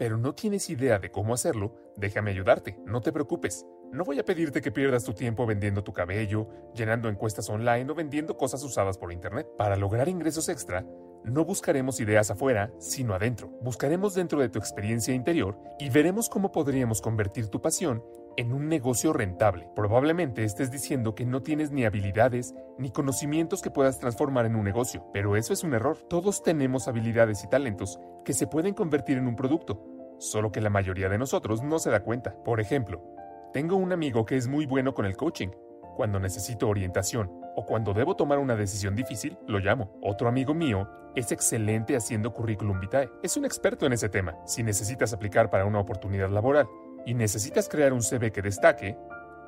[0.00, 3.66] pero no tienes idea de cómo hacerlo, déjame ayudarte, no te preocupes.
[3.92, 7.94] No voy a pedirte que pierdas tu tiempo vendiendo tu cabello, llenando encuestas online o
[7.94, 9.46] vendiendo cosas usadas por Internet.
[9.58, 10.86] Para lograr ingresos extra,
[11.22, 13.50] no buscaremos ideas afuera, sino adentro.
[13.60, 18.02] Buscaremos dentro de tu experiencia interior y veremos cómo podríamos convertir tu pasión
[18.38, 19.68] en un negocio rentable.
[19.76, 24.64] Probablemente estés diciendo que no tienes ni habilidades ni conocimientos que puedas transformar en un
[24.64, 25.98] negocio, pero eso es un error.
[26.08, 29.84] Todos tenemos habilidades y talentos que se pueden convertir en un producto,
[30.20, 32.34] solo que la mayoría de nosotros no se da cuenta.
[32.44, 33.02] Por ejemplo,
[33.52, 35.48] tengo un amigo que es muy bueno con el coaching.
[35.96, 39.98] Cuando necesito orientación o cuando debo tomar una decisión difícil, lo llamo.
[40.02, 43.10] Otro amigo mío es excelente haciendo currículum vitae.
[43.22, 44.36] Es un experto en ese tema.
[44.46, 46.68] Si necesitas aplicar para una oportunidad laboral
[47.06, 48.96] y necesitas crear un CV que destaque,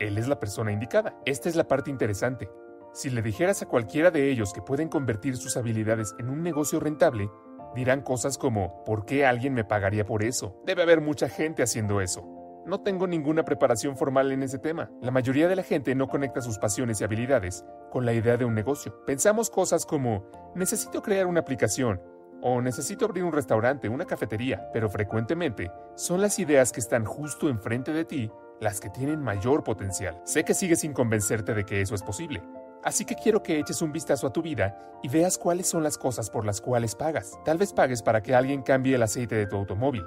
[0.01, 1.15] él es la persona indicada.
[1.27, 2.51] Esta es la parte interesante.
[2.93, 6.81] Si le dijeras a cualquiera de ellos que pueden convertir sus habilidades en un negocio
[6.81, 7.31] rentable,
[7.75, 10.61] dirán cosas como, ¿por qué alguien me pagaría por eso?
[10.65, 12.29] Debe haber mucha gente haciendo eso.
[12.65, 14.91] No tengo ninguna preparación formal en ese tema.
[15.01, 18.45] La mayoría de la gente no conecta sus pasiones y habilidades con la idea de
[18.45, 19.05] un negocio.
[19.05, 20.25] Pensamos cosas como,
[20.55, 22.01] necesito crear una aplicación,
[22.43, 27.49] o necesito abrir un restaurante, una cafetería, pero frecuentemente son las ideas que están justo
[27.49, 30.21] enfrente de ti las que tienen mayor potencial.
[30.25, 32.43] Sé que sigues sin convencerte de que eso es posible.
[32.83, 35.99] Así que quiero que eches un vistazo a tu vida y veas cuáles son las
[35.99, 37.39] cosas por las cuales pagas.
[37.45, 40.05] Tal vez pagues para que alguien cambie el aceite de tu automóvil.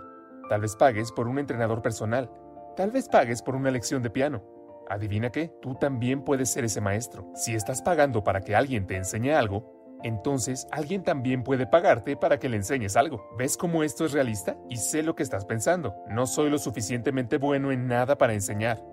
[0.50, 2.30] Tal vez pagues por un entrenador personal.
[2.76, 4.44] Tal vez pagues por una lección de piano.
[4.90, 7.32] Adivina qué, tú también puedes ser ese maestro.
[7.34, 12.38] Si estás pagando para que alguien te enseñe algo, entonces alguien también puede pagarte para
[12.38, 13.26] que le enseñes algo.
[13.38, 14.58] ¿Ves cómo esto es realista?
[14.70, 15.96] Y sé lo que estás pensando.
[16.10, 18.84] No soy lo suficientemente bueno en nada para enseñar.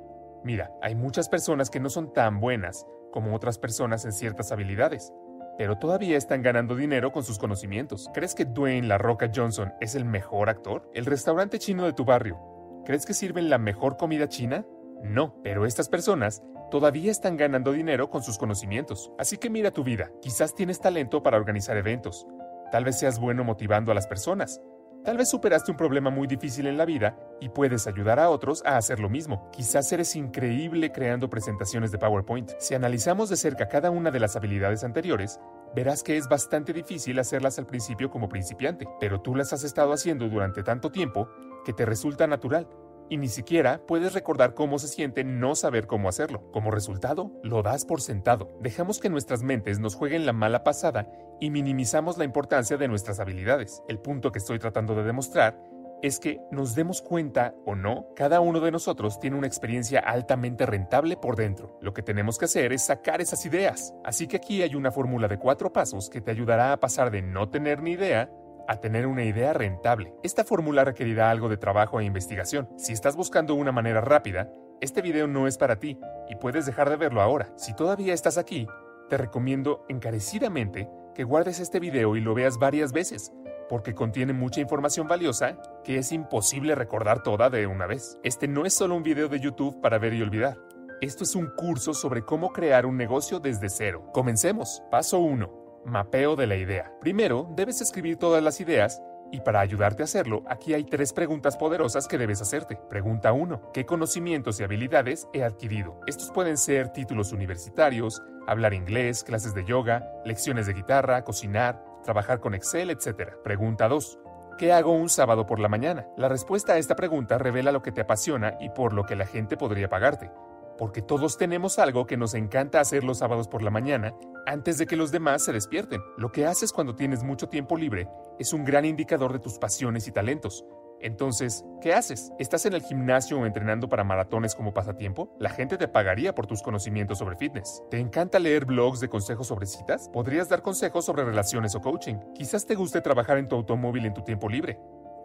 [0.44, 5.12] Mira, hay muchas personas que no son tan buenas como otras personas en ciertas habilidades,
[5.56, 8.10] pero todavía están ganando dinero con sus conocimientos.
[8.12, 10.90] ¿Crees que Dwayne La Roca Johnson es el mejor actor?
[10.94, 12.40] ¿El restaurante chino de tu barrio?
[12.84, 14.66] ¿Crees que sirven la mejor comida china?
[15.04, 19.12] No, pero estas personas todavía están ganando dinero con sus conocimientos.
[19.18, 20.10] Así que mira tu vida.
[20.20, 22.26] Quizás tienes talento para organizar eventos.
[22.72, 24.60] Tal vez seas bueno motivando a las personas.
[25.04, 28.62] Tal vez superaste un problema muy difícil en la vida y puedes ayudar a otros
[28.64, 29.50] a hacer lo mismo.
[29.50, 32.52] Quizás eres increíble creando presentaciones de PowerPoint.
[32.58, 35.40] Si analizamos de cerca cada una de las habilidades anteriores,
[35.74, 39.92] verás que es bastante difícil hacerlas al principio como principiante, pero tú las has estado
[39.92, 41.28] haciendo durante tanto tiempo
[41.64, 42.68] que te resulta natural
[43.08, 46.50] y ni siquiera puedes recordar cómo se siente no saber cómo hacerlo.
[46.52, 48.56] Como resultado, lo das por sentado.
[48.60, 53.20] Dejamos que nuestras mentes nos jueguen la mala pasada y minimizamos la importancia de nuestras
[53.20, 53.82] habilidades.
[53.88, 55.58] El punto que estoy tratando de demostrar
[56.02, 60.66] es que nos demos cuenta o no, cada uno de nosotros tiene una experiencia altamente
[60.66, 61.78] rentable por dentro.
[61.80, 63.94] Lo que tenemos que hacer es sacar esas ideas.
[64.04, 67.22] Así que aquí hay una fórmula de cuatro pasos que te ayudará a pasar de
[67.22, 68.30] no tener ni idea
[68.68, 70.14] a tener una idea rentable.
[70.22, 72.68] Esta fórmula requerirá algo de trabajo e investigación.
[72.76, 74.50] Si estás buscando una manera rápida,
[74.80, 75.98] este video no es para ti
[76.28, 77.52] y puedes dejar de verlo ahora.
[77.56, 78.66] Si todavía estás aquí,
[79.08, 83.32] te recomiendo encarecidamente que guardes este video y lo veas varias veces,
[83.68, 88.18] porque contiene mucha información valiosa que es imposible recordar toda de una vez.
[88.22, 90.58] Este no es solo un video de YouTube para ver y olvidar.
[91.00, 94.08] Esto es un curso sobre cómo crear un negocio desde cero.
[94.12, 94.82] Comencemos.
[94.90, 96.92] Paso 1 Mapeo de la idea.
[97.00, 99.02] Primero, debes escribir todas las ideas
[99.32, 102.78] y para ayudarte a hacerlo, aquí hay tres preguntas poderosas que debes hacerte.
[102.90, 103.72] Pregunta 1.
[103.72, 105.98] ¿Qué conocimientos y habilidades he adquirido?
[106.06, 112.40] Estos pueden ser títulos universitarios, hablar inglés, clases de yoga, lecciones de guitarra, cocinar, trabajar
[112.40, 113.36] con Excel, etc.
[113.42, 114.18] Pregunta 2.
[114.58, 116.06] ¿Qué hago un sábado por la mañana?
[116.16, 119.26] La respuesta a esta pregunta revela lo que te apasiona y por lo que la
[119.26, 120.30] gente podría pagarte
[120.78, 124.14] porque todos tenemos algo que nos encanta hacer los sábados por la mañana
[124.46, 126.00] antes de que los demás se despierten.
[126.16, 128.08] Lo que haces cuando tienes mucho tiempo libre
[128.38, 130.64] es un gran indicador de tus pasiones y talentos.
[131.00, 132.32] Entonces, ¿qué haces?
[132.38, 135.34] ¿Estás en el gimnasio o entrenando para maratones como pasatiempo?
[135.40, 137.82] La gente te pagaría por tus conocimientos sobre fitness.
[137.90, 140.08] ¿Te encanta leer blogs de consejos sobre citas?
[140.12, 142.16] ¿Podrías dar consejos sobre relaciones o coaching?
[142.34, 144.78] Quizás te guste trabajar en tu automóvil en tu tiempo libre.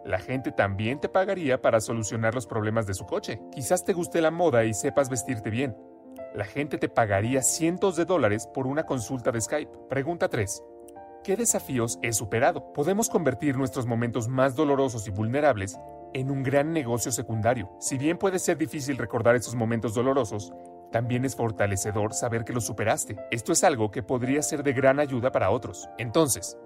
[0.08, 3.42] La gente también te pagaría para solucionar los problemas de su coche.
[3.52, 5.76] Quizás te guste la moda y sepas vestirte bien.
[6.34, 9.70] La gente te pagaría cientos de dólares por una consulta de Skype.
[9.90, 10.62] Pregunta 3.
[11.22, 12.72] ¿Qué desafíos he superado?
[12.72, 15.78] Podemos convertir nuestros momentos más dolorosos y vulnerables
[16.14, 17.70] en un gran negocio secundario.
[17.78, 20.54] Si bien puede ser difícil recordar esos momentos dolorosos,
[20.90, 23.18] también es fortalecedor saber que los superaste.
[23.30, 25.86] Esto es algo que podría ser de gran ayuda para otros.
[25.98, 26.56] Entonces,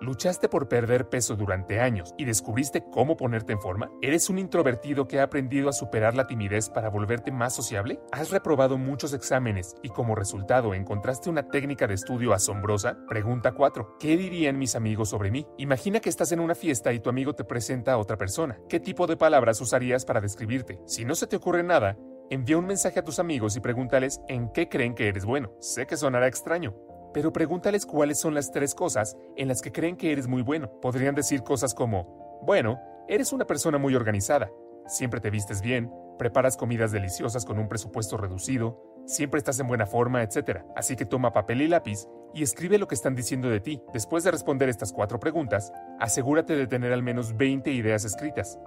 [0.00, 3.90] ¿Luchaste por perder peso durante años y descubriste cómo ponerte en forma?
[4.00, 8.00] ¿Eres un introvertido que ha aprendido a superar la timidez para volverte más sociable?
[8.10, 12.96] ¿Has reprobado muchos exámenes y como resultado encontraste una técnica de estudio asombrosa?
[13.08, 13.98] Pregunta 4.
[14.00, 15.46] ¿Qué dirían mis amigos sobre mí?
[15.58, 18.58] Imagina que estás en una fiesta y tu amigo te presenta a otra persona.
[18.70, 20.80] ¿Qué tipo de palabras usarías para describirte?
[20.86, 21.98] Si no se te ocurre nada,
[22.30, 25.52] envía un mensaje a tus amigos y pregúntales en qué creen que eres bueno.
[25.60, 26.74] Sé que sonará extraño,
[27.12, 30.70] pero pregúntales cuáles son las tres cosas en las que creen que eres muy bueno.
[30.80, 34.50] Podrían decir cosas como, bueno, eres una persona muy organizada,
[34.86, 39.86] siempre te vistes bien, preparas comidas deliciosas con un presupuesto reducido, siempre estás en buena
[39.86, 40.64] forma, etc.
[40.76, 43.82] Así que toma papel y lápiz y escribe lo que están diciendo de ti.
[43.92, 48.58] Después de responder estas cuatro preguntas, asegúrate de tener al menos 20 ideas escritas.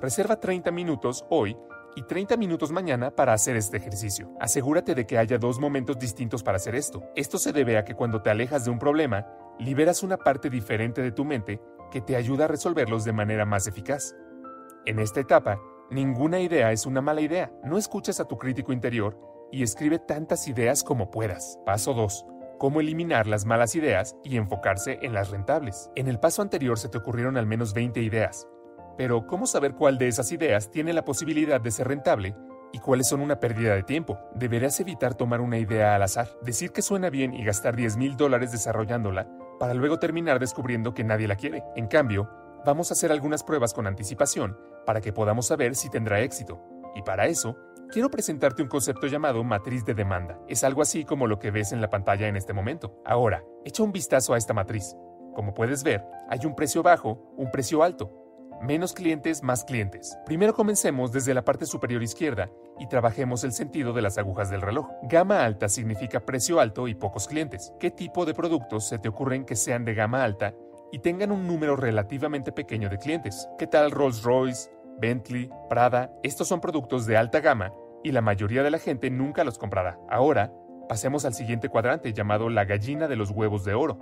[0.00, 1.56] Reserva 30 minutos hoy
[1.96, 4.30] y 30 minutos mañana para hacer este ejercicio.
[4.40, 7.02] Asegúrate de que haya dos momentos distintos para hacer esto.
[7.16, 9.26] Esto se debe a que cuando te alejas de un problema,
[9.58, 11.60] liberas una parte diferente de tu mente
[11.90, 14.14] que te ayuda a resolverlos de manera más eficaz.
[14.86, 15.60] En esta etapa,
[15.90, 17.52] ninguna idea es una mala idea.
[17.64, 19.18] No escuches a tu crítico interior
[19.52, 21.58] y escribe tantas ideas como puedas.
[21.64, 22.26] Paso 2
[22.62, 25.90] cómo eliminar las malas ideas y enfocarse en las rentables.
[25.96, 28.46] En el paso anterior se te ocurrieron al menos 20 ideas.
[28.96, 32.34] Pero, ¿cómo saber cuál de esas ideas tiene la posibilidad de ser rentable
[32.72, 34.18] y cuáles son una pérdida de tiempo?
[34.34, 38.16] Deberás evitar tomar una idea al azar, decir que suena bien y gastar 10 mil
[38.16, 39.28] dólares desarrollándola
[39.58, 41.62] para luego terminar descubriendo que nadie la quiere.
[41.76, 42.28] En cambio,
[42.66, 46.60] vamos a hacer algunas pruebas con anticipación para que podamos saber si tendrá éxito.
[46.94, 47.56] Y para eso,
[47.90, 50.38] quiero presentarte un concepto llamado matriz de demanda.
[50.48, 53.00] Es algo así como lo que ves en la pantalla en este momento.
[53.04, 54.96] Ahora, echa un vistazo a esta matriz.
[55.34, 58.21] Como puedes ver, hay un precio bajo, un precio alto,
[58.62, 60.16] Menos clientes, más clientes.
[60.24, 62.48] Primero comencemos desde la parte superior izquierda
[62.78, 64.88] y trabajemos el sentido de las agujas del reloj.
[65.02, 67.74] Gama alta significa precio alto y pocos clientes.
[67.80, 70.54] ¿Qué tipo de productos se te ocurren que sean de gama alta
[70.92, 73.48] y tengan un número relativamente pequeño de clientes?
[73.58, 74.70] ¿Qué tal Rolls Royce,
[75.00, 76.12] Bentley, Prada?
[76.22, 77.72] Estos son productos de alta gama
[78.04, 79.98] y la mayoría de la gente nunca los comprará.
[80.08, 80.52] Ahora,
[80.88, 83.98] pasemos al siguiente cuadrante llamado la gallina de los huevos de oro.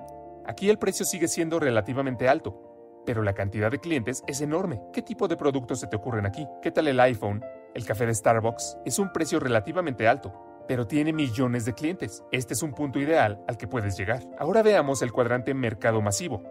[0.46, 2.69] Aquí el precio sigue siendo relativamente alto,
[3.10, 4.80] pero la cantidad de clientes es enorme.
[4.92, 6.46] ¿Qué tipo de productos se te ocurren aquí?
[6.62, 7.44] ¿Qué tal el iPhone?
[7.74, 10.32] El café de Starbucks es un precio relativamente alto,
[10.68, 12.22] pero tiene millones de clientes.
[12.30, 14.22] Este es un punto ideal al que puedes llegar.
[14.38, 16.44] Ahora veamos el cuadrante mercado masivo.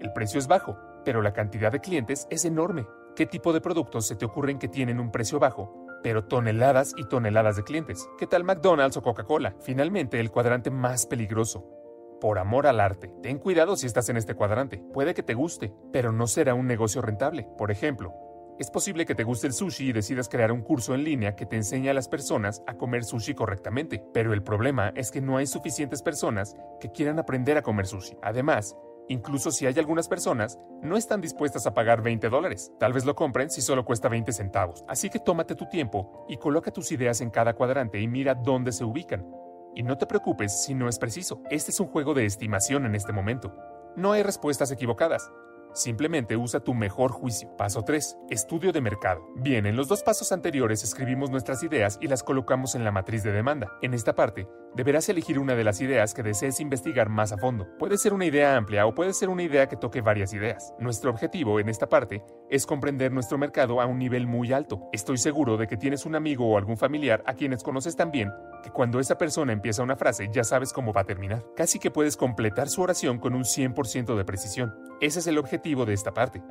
[0.00, 2.86] El precio es bajo, pero la cantidad de clientes es enorme.
[3.14, 7.04] ¿Qué tipo de productos se te ocurren que tienen un precio bajo, pero toneladas y
[7.04, 8.08] toneladas de clientes?
[8.18, 9.54] ¿Qué tal McDonald's o Coca-Cola?
[9.60, 11.68] Finalmente, el cuadrante más peligroso,
[12.20, 13.12] por amor al arte.
[13.22, 14.78] Ten cuidado si estás en este cuadrante.
[14.92, 17.48] Puede que te guste, pero no será un negocio rentable.
[17.56, 18.14] Por ejemplo,
[18.58, 21.44] es posible que te guste el sushi y decidas crear un curso en línea que
[21.44, 25.36] te enseñe a las personas a comer sushi correctamente, pero el problema es que no
[25.36, 28.16] hay suficientes personas que quieran aprender a comer sushi.
[28.22, 28.74] Además,
[29.08, 32.72] Incluso si hay algunas personas, no están dispuestas a pagar 20 dólares.
[32.78, 34.84] Tal vez lo compren si solo cuesta 20 centavos.
[34.88, 38.72] Así que tómate tu tiempo y coloca tus ideas en cada cuadrante y mira dónde
[38.72, 39.24] se ubican.
[39.76, 41.42] Y no te preocupes si no es preciso.
[41.50, 43.54] Este es un juego de estimación en este momento.
[43.94, 45.30] No hay respuestas equivocadas.
[45.74, 47.54] Simplemente usa tu mejor juicio.
[47.58, 48.16] Paso 3.
[48.30, 49.20] Estudio de mercado.
[49.36, 53.22] Bien, en los dos pasos anteriores escribimos nuestras ideas y las colocamos en la matriz
[53.22, 53.70] de demanda.
[53.82, 57.66] En esta parte, deberás elegir una de las ideas que desees investigar más a fondo.
[57.78, 60.74] Puede ser una idea amplia o puede ser una idea que toque varias ideas.
[60.78, 64.90] Nuestro objetivo en esta parte es comprender nuestro mercado a un nivel muy alto.
[64.92, 68.30] Estoy seguro de que tienes un amigo o algún familiar a quienes conoces tan bien
[68.62, 71.42] que cuando esa persona empieza una frase ya sabes cómo va a terminar.
[71.56, 74.74] Casi que puedes completar su oración con un 100% de precisión.
[75.00, 76.42] Ese es el objetivo de esta parte.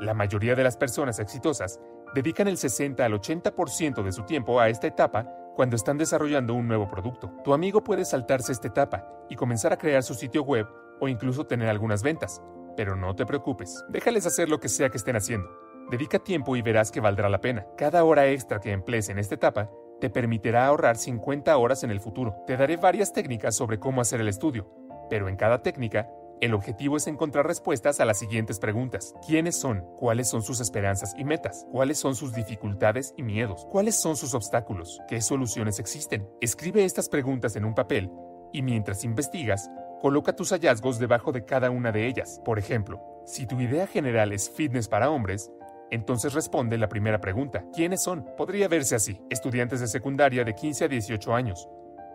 [0.00, 1.80] La mayoría de las personas exitosas
[2.14, 5.26] dedican el 60 al 80% de su tiempo a esta etapa
[5.58, 7.32] cuando están desarrollando un nuevo producto.
[7.42, 10.68] Tu amigo puede saltarse esta etapa y comenzar a crear su sitio web
[11.00, 12.40] o incluso tener algunas ventas,
[12.76, 15.48] pero no te preocupes, déjales hacer lo que sea que estén haciendo.
[15.90, 17.66] Dedica tiempo y verás que valdrá la pena.
[17.76, 19.68] Cada hora extra que emplees en esta etapa
[20.00, 22.36] te permitirá ahorrar 50 horas en el futuro.
[22.46, 24.70] Te daré varias técnicas sobre cómo hacer el estudio,
[25.10, 26.08] pero en cada técnica
[26.40, 29.14] el objetivo es encontrar respuestas a las siguientes preguntas.
[29.26, 29.84] ¿Quiénes son?
[29.96, 31.66] ¿Cuáles son sus esperanzas y metas?
[31.72, 33.66] ¿Cuáles son sus dificultades y miedos?
[33.70, 35.00] ¿Cuáles son sus obstáculos?
[35.08, 36.28] ¿Qué soluciones existen?
[36.40, 38.10] Escribe estas preguntas en un papel
[38.52, 42.40] y mientras investigas, coloca tus hallazgos debajo de cada una de ellas.
[42.44, 45.50] Por ejemplo, si tu idea general es fitness para hombres,
[45.90, 47.64] entonces responde la primera pregunta.
[47.74, 48.24] ¿Quiénes son?
[48.36, 49.20] Podría verse así.
[49.30, 51.68] Estudiantes de secundaria de 15 a 18 años,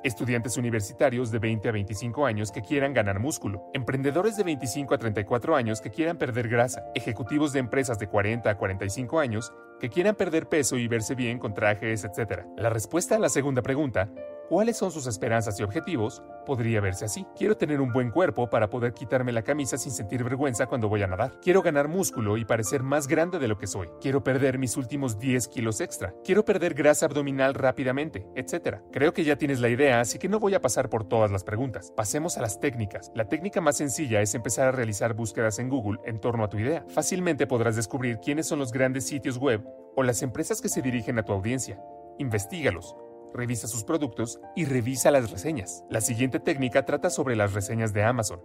[0.04, 4.98] estudiantes universitarios de 20 a 25 años que quieran ganar músculo, emprendedores de 25 a
[4.98, 9.90] 34 años que quieran perder grasa, ejecutivos de empresas de 40 a 45 años que
[9.90, 12.46] quieran perder peso y verse bien con trajes, etc.
[12.58, 14.10] La respuesta a la segunda pregunta
[14.54, 17.26] cuáles son sus esperanzas y objetivos, podría verse así.
[17.36, 21.02] Quiero tener un buen cuerpo para poder quitarme la camisa sin sentir vergüenza cuando voy
[21.02, 21.40] a nadar.
[21.42, 23.90] Quiero ganar músculo y parecer más grande de lo que soy.
[24.00, 26.14] Quiero perder mis últimos 10 kilos extra.
[26.24, 28.78] Quiero perder grasa abdominal rápidamente, etc.
[28.92, 31.44] Creo que ya tienes la idea, así que no voy a pasar por todas las
[31.44, 31.92] preguntas.
[31.96, 33.12] Pasemos a las técnicas.
[33.16, 36.60] La técnica más sencilla es empezar a realizar búsquedas en Google en torno a tu
[36.60, 36.86] idea.
[36.90, 41.18] Fácilmente podrás descubrir quiénes son los grandes sitios web o las empresas que se dirigen
[41.18, 41.82] a tu audiencia.
[42.20, 42.96] Investígalos
[43.34, 45.84] revisa sus productos y revisa las reseñas.
[45.90, 48.42] La siguiente técnica trata sobre las reseñas de Amazon.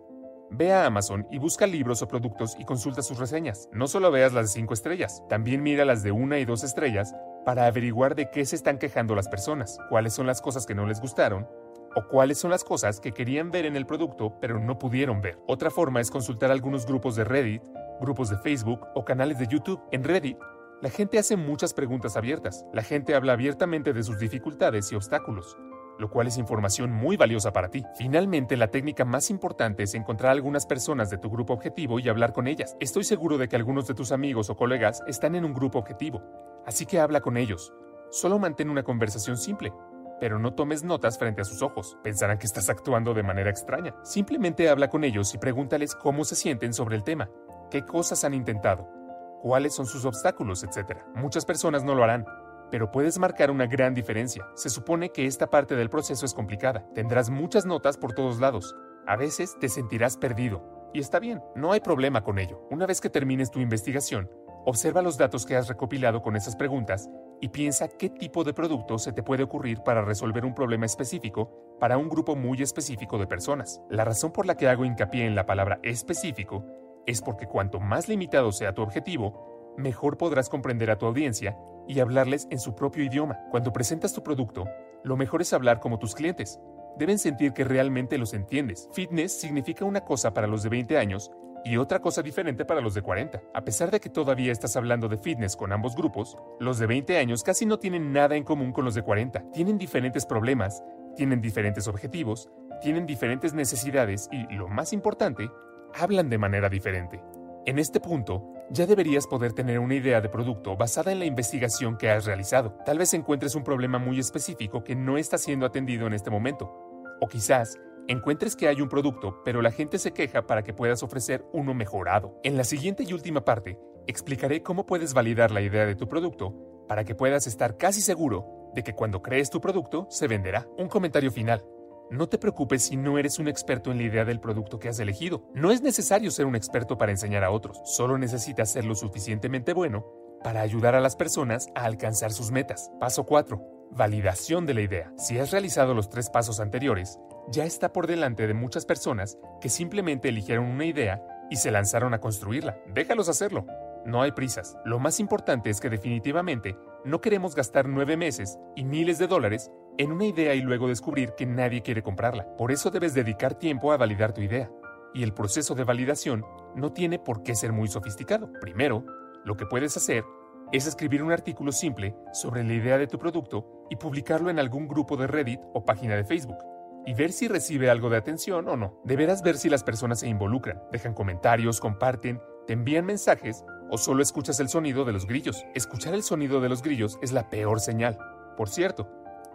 [0.50, 3.68] Ve a Amazon y busca libros o productos y consulta sus reseñas.
[3.72, 7.14] No solo veas las de 5 estrellas, también mira las de 1 y 2 estrellas
[7.44, 10.86] para averiguar de qué se están quejando las personas, cuáles son las cosas que no
[10.86, 11.46] les gustaron
[11.94, 15.38] o cuáles son las cosas que querían ver en el producto pero no pudieron ver.
[15.46, 17.62] Otra forma es consultar algunos grupos de Reddit,
[18.00, 19.82] grupos de Facebook o canales de YouTube.
[19.90, 20.38] En Reddit
[20.80, 22.64] la gente hace muchas preguntas abiertas.
[22.72, 25.58] La gente habla abiertamente de sus dificultades y obstáculos,
[25.98, 27.84] lo cual es información muy valiosa para ti.
[27.96, 32.32] Finalmente, la técnica más importante es encontrar algunas personas de tu grupo objetivo y hablar
[32.32, 32.76] con ellas.
[32.78, 36.22] Estoy seguro de que algunos de tus amigos o colegas están en un grupo objetivo,
[36.64, 37.72] así que habla con ellos.
[38.10, 39.72] Solo mantén una conversación simple,
[40.20, 41.98] pero no tomes notas frente a sus ojos.
[42.04, 43.96] Pensarán que estás actuando de manera extraña.
[44.04, 47.28] Simplemente habla con ellos y pregúntales cómo se sienten sobre el tema,
[47.68, 48.97] qué cosas han intentado
[49.42, 50.98] cuáles son sus obstáculos, etc.
[51.14, 52.26] Muchas personas no lo harán,
[52.70, 54.46] pero puedes marcar una gran diferencia.
[54.54, 56.86] Se supone que esta parte del proceso es complicada.
[56.94, 58.76] Tendrás muchas notas por todos lados.
[59.06, 60.90] A veces te sentirás perdido.
[60.92, 62.66] Y está bien, no hay problema con ello.
[62.70, 64.30] Una vez que termines tu investigación,
[64.64, 67.08] observa los datos que has recopilado con esas preguntas
[67.40, 71.76] y piensa qué tipo de producto se te puede ocurrir para resolver un problema específico
[71.78, 73.80] para un grupo muy específico de personas.
[73.88, 76.64] La razón por la que hago hincapié en la palabra específico
[77.08, 81.56] es porque cuanto más limitado sea tu objetivo, mejor podrás comprender a tu audiencia
[81.88, 83.38] y hablarles en su propio idioma.
[83.50, 84.66] Cuando presentas tu producto,
[85.04, 86.60] lo mejor es hablar como tus clientes.
[86.98, 88.90] Deben sentir que realmente los entiendes.
[88.92, 91.30] Fitness significa una cosa para los de 20 años
[91.64, 93.40] y otra cosa diferente para los de 40.
[93.54, 97.16] A pesar de que todavía estás hablando de fitness con ambos grupos, los de 20
[97.16, 99.50] años casi no tienen nada en común con los de 40.
[99.52, 100.82] Tienen diferentes problemas,
[101.16, 102.50] tienen diferentes objetivos,
[102.82, 105.50] tienen diferentes necesidades y, lo más importante,
[105.94, 107.22] hablan de manera diferente.
[107.66, 111.96] En este punto, ya deberías poder tener una idea de producto basada en la investigación
[111.96, 112.78] que has realizado.
[112.84, 116.72] Tal vez encuentres un problema muy específico que no está siendo atendido en este momento.
[117.20, 121.02] O quizás encuentres que hay un producto, pero la gente se queja para que puedas
[121.02, 122.38] ofrecer uno mejorado.
[122.42, 126.54] En la siguiente y última parte, explicaré cómo puedes validar la idea de tu producto
[126.88, 130.66] para que puedas estar casi seguro de que cuando crees tu producto se venderá.
[130.78, 131.64] Un comentario final.
[132.10, 134.98] No te preocupes si no eres un experto en la idea del producto que has
[134.98, 135.42] elegido.
[135.54, 139.74] No es necesario ser un experto para enseñar a otros, solo necesitas ser lo suficientemente
[139.74, 140.06] bueno
[140.42, 142.90] para ayudar a las personas a alcanzar sus metas.
[142.98, 143.60] Paso 4.
[143.90, 145.12] Validación de la idea.
[145.18, 147.18] Si has realizado los tres pasos anteriores,
[147.50, 152.14] ya está por delante de muchas personas que simplemente eligieron una idea y se lanzaron
[152.14, 152.78] a construirla.
[152.94, 153.66] Déjalos hacerlo.
[154.06, 154.78] No hay prisas.
[154.86, 159.70] Lo más importante es que definitivamente no queremos gastar nueve meses y miles de dólares
[159.98, 162.56] en una idea y luego descubrir que nadie quiere comprarla.
[162.56, 164.70] Por eso debes dedicar tiempo a validar tu idea.
[165.12, 166.44] Y el proceso de validación
[166.76, 168.50] no tiene por qué ser muy sofisticado.
[168.60, 169.04] Primero,
[169.44, 170.24] lo que puedes hacer
[170.72, 174.86] es escribir un artículo simple sobre la idea de tu producto y publicarlo en algún
[174.86, 176.58] grupo de Reddit o página de Facebook
[177.06, 179.00] y ver si recibe algo de atención o no.
[179.04, 184.22] Deberás ver si las personas se involucran, dejan comentarios, comparten, te envían mensajes o solo
[184.22, 185.64] escuchas el sonido de los grillos.
[185.74, 188.18] Escuchar el sonido de los grillos es la peor señal.
[188.58, 189.08] Por cierto,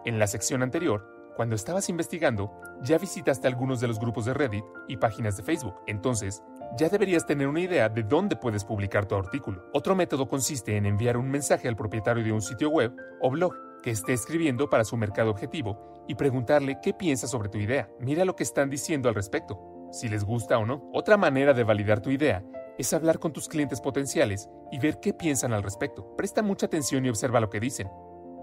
[0.05, 2.51] en la sección anterior, cuando estabas investigando,
[2.83, 5.73] ya visitaste algunos de los grupos de Reddit y páginas de Facebook.
[5.87, 6.43] Entonces,
[6.77, 9.63] ya deberías tener una idea de dónde puedes publicar tu artículo.
[9.73, 13.53] Otro método consiste en enviar un mensaje al propietario de un sitio web o blog
[13.81, 17.89] que esté escribiendo para su mercado objetivo y preguntarle qué piensa sobre tu idea.
[17.99, 19.59] Mira lo que están diciendo al respecto,
[19.91, 20.89] si les gusta o no.
[20.93, 22.43] Otra manera de validar tu idea
[22.77, 26.15] es hablar con tus clientes potenciales y ver qué piensan al respecto.
[26.15, 27.89] Presta mucha atención y observa lo que dicen.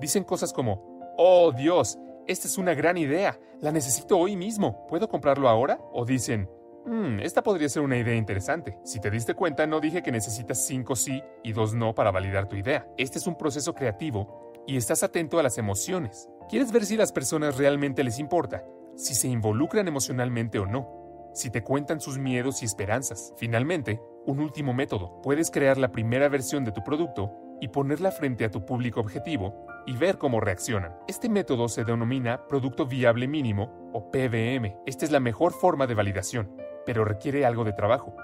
[0.01, 5.09] Dicen cosas como, oh Dios, esta es una gran idea, la necesito hoy mismo, ¿puedo
[5.09, 5.79] comprarlo ahora?
[5.93, 6.49] O dicen,
[6.87, 8.79] Hmm, esta podría ser una idea interesante.
[8.85, 12.49] Si te diste cuenta, no dije que necesitas 5 sí y 2 no para validar
[12.49, 12.89] tu idea.
[12.97, 16.29] Este es un proceso creativo y estás atento a las emociones.
[16.49, 18.65] Quieres ver si las personas realmente les importa,
[18.97, 23.35] si se involucran emocionalmente o no, si te cuentan sus miedos y esperanzas.
[23.37, 25.21] Finalmente, un último método.
[25.23, 29.67] Puedes crear la primera versión de tu producto y ponerla frente a tu público objetivo
[29.87, 30.97] y ver cómo reaccionan.
[31.09, 34.77] Este método se denomina Producto Viable Mínimo o PVM.
[34.87, 38.15] Esta es la mejor forma de validación pero requiere algo de trabajo.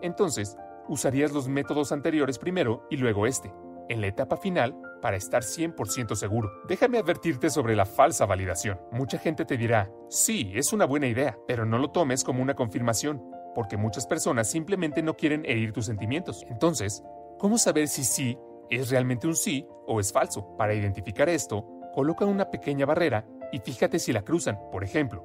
[0.00, 0.56] Entonces,
[0.88, 3.52] usarías los métodos anteriores primero y luego este,
[3.88, 6.50] en la etapa final, para estar 100% seguro.
[6.66, 8.80] Déjame advertirte sobre la falsa validación.
[8.90, 12.54] Mucha gente te dirá, sí, es una buena idea, pero no lo tomes como una
[12.54, 13.22] confirmación,
[13.54, 16.46] porque muchas personas simplemente no quieren herir tus sentimientos.
[16.48, 17.04] Entonces,
[17.38, 18.38] ¿cómo saber si sí
[18.70, 20.56] es realmente un sí o es falso?
[20.56, 24.58] Para identificar esto, coloca una pequeña barrera y fíjate si la cruzan.
[24.70, 25.24] Por ejemplo,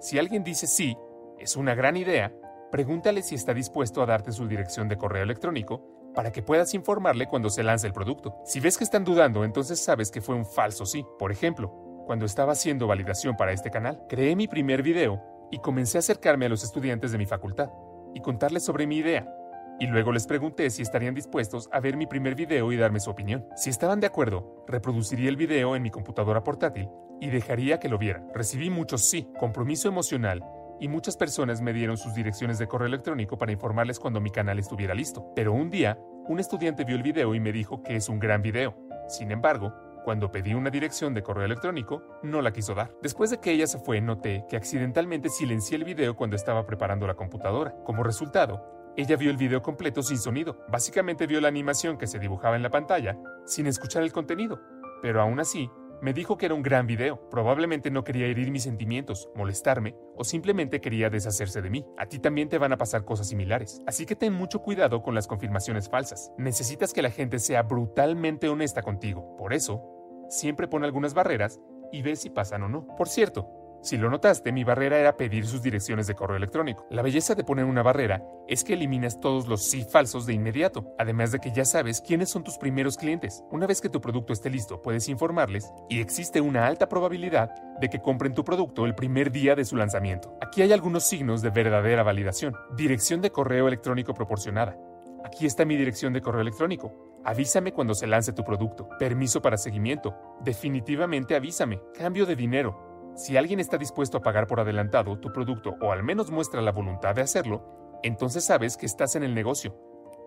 [0.00, 0.96] si alguien dice sí,
[1.38, 2.32] es una gran idea,
[2.70, 7.28] pregúntale si está dispuesto a darte su dirección de correo electrónico para que puedas informarle
[7.28, 8.40] cuando se lance el producto.
[8.44, 11.04] Si ves que están dudando, entonces sabes que fue un falso sí.
[11.18, 15.98] Por ejemplo, cuando estaba haciendo validación para este canal, creé mi primer video y comencé
[15.98, 17.70] a acercarme a los estudiantes de mi facultad
[18.14, 19.32] y contarles sobre mi idea.
[19.80, 23.10] Y luego les pregunté si estarían dispuestos a ver mi primer video y darme su
[23.10, 23.46] opinión.
[23.54, 26.88] Si estaban de acuerdo, reproduciría el video en mi computadora portátil
[27.20, 28.28] y dejaría que lo vieran.
[28.34, 30.44] Recibí muchos sí, compromiso emocional
[30.80, 34.58] y muchas personas me dieron sus direcciones de correo electrónico para informarles cuando mi canal
[34.58, 35.32] estuviera listo.
[35.34, 38.42] Pero un día, un estudiante vio el video y me dijo que es un gran
[38.42, 38.76] video.
[39.08, 39.72] Sin embargo,
[40.04, 42.90] cuando pedí una dirección de correo electrónico, no la quiso dar.
[43.02, 47.06] Después de que ella se fue, noté que accidentalmente silencié el video cuando estaba preparando
[47.06, 47.74] la computadora.
[47.84, 50.58] Como resultado, ella vio el video completo sin sonido.
[50.68, 54.60] Básicamente vio la animación que se dibujaba en la pantalla sin escuchar el contenido.
[55.00, 55.70] Pero aún así,
[56.02, 57.30] me dijo que era un gran video.
[57.30, 61.86] Probablemente no quería herir mis sentimientos, molestarme o simplemente quería deshacerse de mí.
[61.96, 63.80] A ti también te van a pasar cosas similares.
[63.86, 66.32] Así que ten mucho cuidado con las confirmaciones falsas.
[66.36, 69.36] Necesitas que la gente sea brutalmente honesta contigo.
[69.36, 69.80] Por eso,
[70.28, 71.60] siempre pon algunas barreras
[71.92, 72.84] y ve si pasan o no.
[72.96, 73.48] Por cierto,
[73.80, 76.86] si lo notaste, mi barrera era pedir sus direcciones de correo electrónico.
[76.90, 80.94] La belleza de poner una barrera es que eliminas todos los sí falsos de inmediato,
[80.98, 83.44] además de que ya sabes quiénes son tus primeros clientes.
[83.50, 87.88] Una vez que tu producto esté listo, puedes informarles y existe una alta probabilidad de
[87.88, 90.36] que compren tu producto el primer día de su lanzamiento.
[90.40, 92.54] Aquí hay algunos signos de verdadera validación.
[92.76, 94.76] Dirección de correo electrónico proporcionada.
[95.24, 97.20] Aquí está mi dirección de correo electrónico.
[97.24, 98.88] Avísame cuando se lance tu producto.
[98.98, 100.14] Permiso para seguimiento.
[100.40, 101.80] Definitivamente avísame.
[101.94, 102.87] Cambio de dinero.
[103.18, 106.70] Si alguien está dispuesto a pagar por adelantado tu producto o al menos muestra la
[106.70, 109.76] voluntad de hacerlo, entonces sabes que estás en el negocio.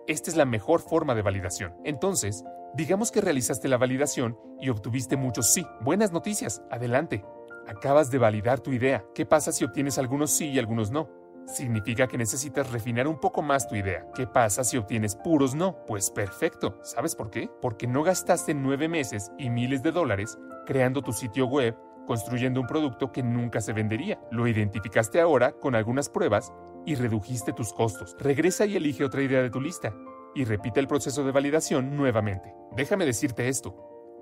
[0.06, 1.74] Esta es la mejor forma de validación.
[1.84, 5.66] Entonces, digamos que realizaste la validación y obtuviste muchos sí.
[5.80, 7.24] Buenas noticias, adelante.
[7.66, 9.02] Acabas de validar tu idea.
[9.14, 11.08] ¿Qué pasa si obtienes algunos sí y algunos no?
[11.46, 14.06] Significa que necesitas refinar un poco más tu idea.
[14.14, 15.78] ¿Qué pasa si obtienes puros no?
[15.86, 16.78] Pues perfecto.
[16.82, 17.48] ¿Sabes por qué?
[17.62, 21.74] Porque no gastaste nueve meses y miles de dólares creando tu sitio web
[22.06, 24.20] construyendo un producto que nunca se vendería.
[24.30, 26.52] Lo identificaste ahora con algunas pruebas
[26.84, 28.16] y redujiste tus costos.
[28.18, 29.94] Regresa y elige otra idea de tu lista
[30.34, 32.54] y repite el proceso de validación nuevamente.
[32.76, 33.76] Déjame decirte esto.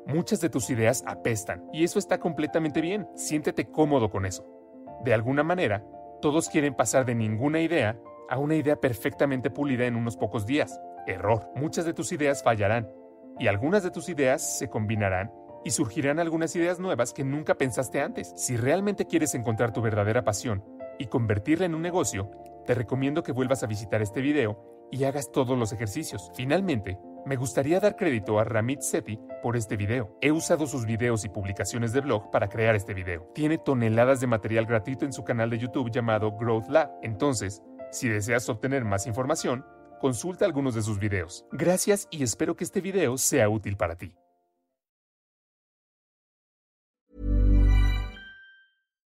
[0.07, 3.07] Muchas de tus ideas apestan y eso está completamente bien.
[3.15, 4.45] Siéntete cómodo con eso.
[5.05, 5.85] De alguna manera,
[6.21, 10.81] todos quieren pasar de ninguna idea a una idea perfectamente pulida en unos pocos días.
[11.07, 11.49] Error.
[11.55, 12.89] Muchas de tus ideas fallarán
[13.39, 15.33] y algunas de tus ideas se combinarán
[15.65, 18.33] y surgirán algunas ideas nuevas que nunca pensaste antes.
[18.37, 20.65] Si realmente quieres encontrar tu verdadera pasión
[20.99, 22.31] y convertirla en un negocio,
[22.67, 26.31] te recomiendo que vuelvas a visitar este video y hagas todos los ejercicios.
[26.35, 30.17] Finalmente, me gustaría dar crédito a Ramit Sethi por este video.
[30.21, 33.31] He usado sus videos y publicaciones de blog para crear este video.
[33.35, 36.91] Tiene toneladas de material gratuito en su canal de YouTube llamado Growth Lab.
[37.03, 39.67] Entonces, Si deseas obtener más información,
[40.01, 41.45] consulta algunos de sus videos.
[41.51, 44.15] Gracias y espero que este video sea útil para ti.